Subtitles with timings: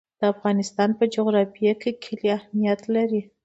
[0.19, 3.21] د افغانستان په جغرافیه کې کلي اهمیت لري.